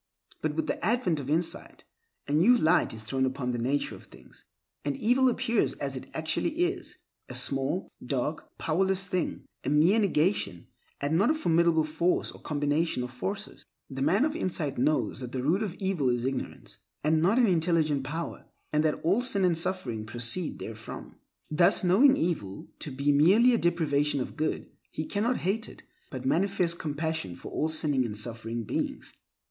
But 0.41 0.55
with 0.55 0.65
the 0.65 0.83
advent 0.83 1.19
of 1.19 1.29
insight, 1.29 1.83
a 2.27 2.31
new 2.31 2.57
light 2.57 2.91
is 2.91 3.03
thrown 3.03 3.23
upon 3.23 3.51
the 3.51 3.59
nature 3.59 3.93
of 3.93 4.05
things, 4.05 4.45
and 4.83 4.97
evil 4.97 5.29
appears 5.29 5.75
as 5.75 5.95
it 5.95 6.07
actually 6.15 6.59
is—a 6.61 7.35
small, 7.35 7.87
dark, 8.03 8.57
powerless 8.57 9.05
thing, 9.05 9.45
a 9.63 9.69
mere 9.69 9.99
negation, 9.99 10.65
and 10.99 11.19
not 11.19 11.29
a 11.29 11.35
formidable 11.35 11.83
force 11.83 12.31
or 12.31 12.41
combination 12.41 13.03
of 13.03 13.11
forces. 13.11 13.63
The 13.91 14.01
man 14.01 14.25
of 14.25 14.35
insight 14.35 14.79
knows 14.79 15.19
that 15.19 15.33
the 15.33 15.43
root 15.43 15.61
of 15.61 15.75
evil 15.75 16.09
is 16.09 16.25
ignorance—and 16.25 17.21
not 17.21 17.37
an 17.37 17.45
intelligent 17.45 18.03
power—and 18.03 18.83
that 18.83 18.99
all 19.03 19.21
sin 19.21 19.45
and 19.45 19.55
suffering 19.55 20.05
proceed 20.07 20.57
therefrom. 20.57 21.17
Thus, 21.51 21.83
knowing 21.83 22.17
evil 22.17 22.69
to 22.79 22.89
be 22.89 23.11
merely 23.11 23.53
a 23.53 23.59
depravation 23.59 24.19
of 24.19 24.35
good, 24.35 24.71
he 24.89 25.05
cannot 25.05 25.37
hate 25.45 25.69
it, 25.69 25.83
but 26.09 26.25
manifests 26.25 26.75
compassion 26.75 27.35
for 27.35 27.51
all 27.51 27.69
sinning 27.69 28.03
and 28.03 28.17
suffering 28.17 28.63
beings. 28.63 29.13